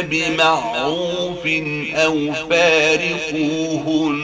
بمعروف 0.00 1.46
أو 1.94 2.32
فارقوهن 2.50 4.18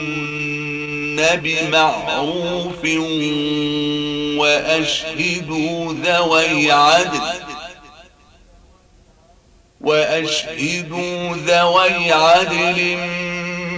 بمعروف 1.35 2.85
وأشهدوا 4.39 5.93
ذوي 5.93 6.71
عدل 6.71 7.19
وأشهدوا 9.81 11.35
ذوي 11.35 12.11
عدل 12.11 12.97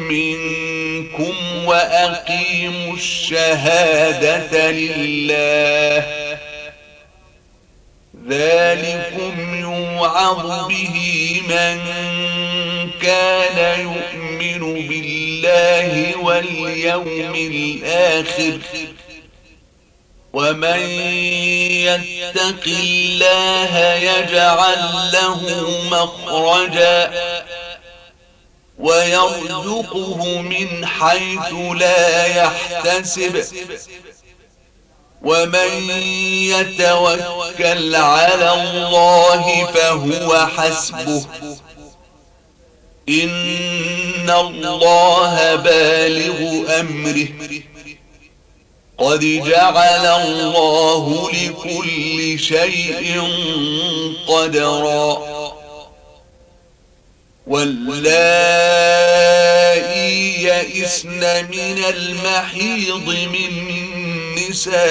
منكم 0.09 1.35
وأقيموا 1.65 2.93
الشهادة 2.93 4.71
لله. 4.71 6.05
ذلكم 8.81 9.55
يوعظ 9.55 10.67
به 10.67 10.95
من 11.49 11.77
كان 13.01 13.79
يؤمن 13.79 14.87
بالله 14.87 16.17
واليوم 16.17 17.35
الآخر 17.35 18.59
ومن 20.33 20.79
يتق 21.89 22.63
الله 22.67 23.93
يجعل 23.95 25.11
له 25.13 25.41
مخرجا 25.91 27.11
ويرزقه 28.79 30.41
من 30.41 30.85
حيث 30.85 31.53
لا 31.75 32.25
يحتسب 32.25 33.43
ومن 35.21 36.01
يتوكل 36.31 37.95
على 37.95 38.53
الله 38.53 39.65
فهو 39.65 40.47
حسبه. 40.47 41.25
إن 43.09 44.29
الله 44.29 45.55
بالغ 45.55 46.39
أمره. 46.79 47.27
قد 48.97 49.19
جعل 49.19 50.05
الله 50.05 51.29
لكل 51.31 52.39
شيء 52.39 53.21
قدرا. 54.27 55.37
واللائي 57.47 59.07
يئسن 60.43 61.45
من 61.49 61.83
المحيض 61.89 63.07
من 63.07 63.86
نسائكم 64.49 64.87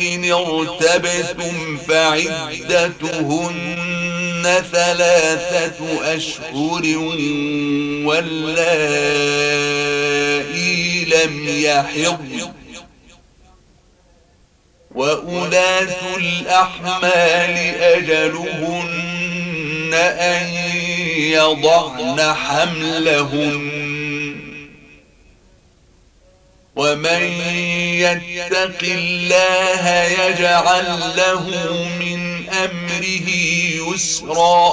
إن 0.00 0.32
ارتبتم 0.32 1.76
فعدتهن 1.88 3.66
ثلاثة 4.72 5.78
أشهر 6.14 6.82
واللائي 8.06 9.46
لم 11.04 11.48
يحض 11.48 12.50
وأولاة 14.94 16.16
الأحمال 16.16 17.56
أجلهن 17.80 19.06
أن 19.94 20.46
يضعن 21.18 22.34
حملهن 22.34 23.75
ومن 26.76 27.22
يتق 28.00 28.82
الله 28.82 30.02
يجعل 30.04 31.00
له 31.16 31.50
من 32.00 32.48
أمره 32.48 33.28
يسرا 33.94 34.72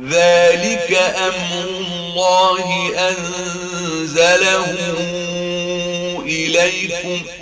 ذلك 0.00 0.98
أمر 1.16 1.64
الله 1.64 2.92
أنزله 3.08 4.74
إليكم 6.26 7.41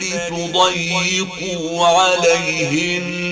لتضيقوا 0.00 1.86
عليهن. 1.86 3.30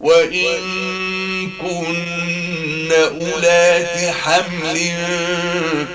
وإن 0.00 0.60
كن 1.60 2.92
أولات 2.92 4.14
حمل 4.14 4.78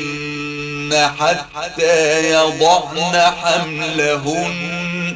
حتى 1.19 2.30
يضعن 2.31 3.15
حملهن. 3.42 5.15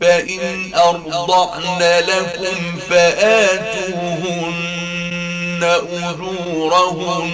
فإن 0.00 0.74
أرضعن 0.74 1.82
لكم 1.82 2.78
فآتوهن. 2.90 4.65
أجورهن 5.64 7.30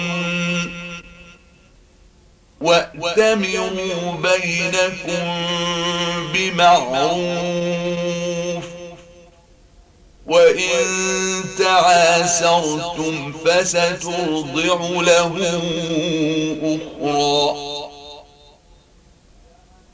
وأتمروا 2.61 4.11
بينكم 4.23 5.25
بمعروف 6.33 7.83
وإن 10.27 10.85
تعاسرتم 11.59 13.33
فسترضع 13.45 14.77
له 15.01 15.33
أخرى 16.63 17.73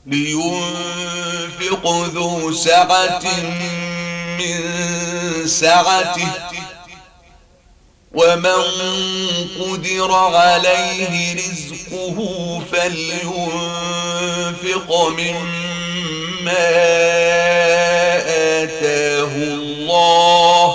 لينفق 0.06 1.84
ذو 2.14 2.52
سعة 2.52 3.22
من 4.38 4.60
سعته 5.46 6.28
ومن 8.12 8.62
قدر 9.60 10.12
عليه 10.12 11.34
رزقه 11.34 12.18
فلينفق 12.72 14.08
مما 15.08 16.68
آتاه 18.62 19.34
الله. 19.36 20.70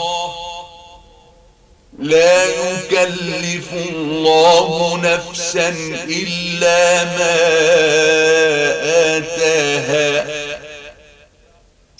لا 1.99 2.45
يكلف 2.45 3.73
الله 3.73 4.97
نفسا 5.03 5.69
إلا 6.09 7.03
ما 7.03 7.35
آتاها. 9.17 10.44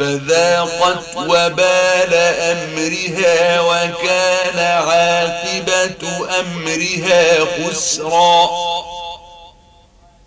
فذاقت 0.00 1.16
وبال 1.16 2.14
أمرها 2.14 3.60
وكان 3.60 4.58
عاقبة 4.58 6.02
أمرها 6.40 7.38
خسرا. 7.44 8.50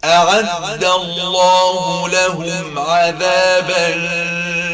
أعد 0.03 0.83
الله 0.83 2.09
لهم 2.09 2.79
عذابا 2.79 4.09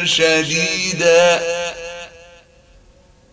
شديدا. 0.04 1.40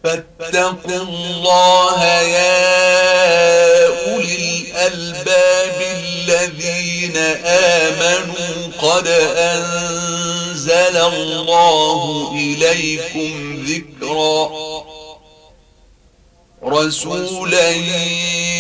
فاتقوا 0.04 1.02
الله 1.02 2.06
يا 2.06 3.88
أولي 3.88 4.58
الألباب 4.88 5.82
الذين 5.82 7.18
آمنوا 7.46 8.72
قد 8.82 9.08
أنزل 10.78 11.40
الله 11.40 12.32
إليكم 12.36 13.64
ذكرا. 13.66 14.52
رسولا 16.64 17.70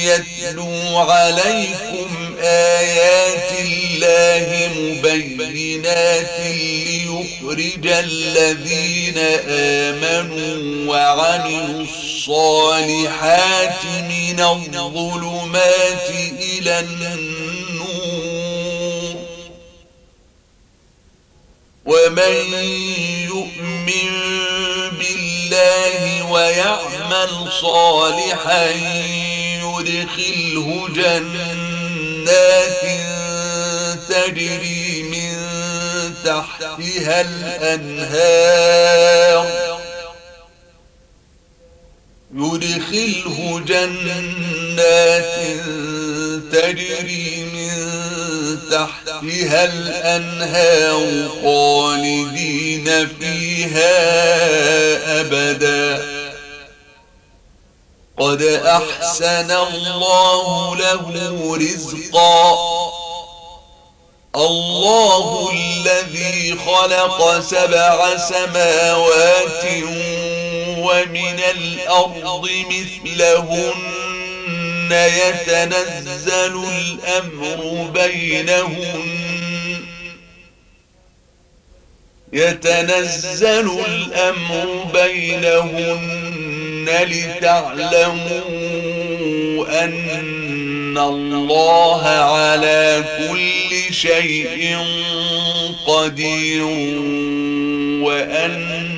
يتلو 0.05 0.97
عليكم 0.97 2.35
آيات 2.41 3.51
الله 3.59 4.69
مبينات 4.77 6.39
ليخرج 6.39 7.87
الذين 7.87 9.17
آمنوا 9.49 10.91
وعملوا 10.91 11.83
الصالحات 11.83 13.85
من 13.85 14.39
الظلمات 14.39 16.09
إلى 16.39 16.79
النور 16.79 17.46
ومن 21.87 22.53
يؤمن 23.31 24.11
بالله 24.99 26.31
ويعمل 26.31 27.31
صالحا 27.61 28.65
يدخله 29.63 30.67
جنات 30.95 32.83
تجري 34.09 35.03
من 35.03 35.35
تحتها 36.25 37.21
الأنهار. 37.21 38.67
يدخله 42.33 43.37
جنات 43.67 45.35
تجري 46.51 47.27
من 47.53 47.56
تحتها 48.71 49.65
الأنهار 49.65 51.29
خالدين 51.43 53.07
فيها 53.19 53.93
أبدا. 55.21 56.17
قد 58.19 58.41
أحسن 58.41 59.51
الله 59.51 60.75
له 60.75 61.55
رزقا. 61.55 62.57
الله 64.35 65.51
الذي 65.53 66.57
خلق 66.65 67.39
سبع 67.39 68.17
سماوات 68.17 69.65
ومن 70.77 71.39
الأرض 71.39 72.49
مثلهن. 72.69 74.06
يتنزل 74.91 76.63
الأمر 76.77 77.89
بينهن 77.93 79.37
يتنزل 82.33 83.69
الأمر 83.87 84.83
بينهن 84.93 86.89
لتعلموا 87.01 88.41
أن 89.83 90.97
الله 90.97 92.07
على 92.07 93.03
كل 93.17 93.93
شيء 93.93 94.77
قدير 95.87 96.63
وأن 98.01 98.96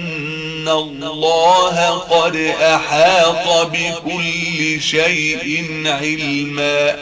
الله 0.74 1.90
قد 1.90 2.36
أحاط 2.62 3.68
بكل 3.68 4.82
شيء 4.82 5.66
علما 5.86 6.96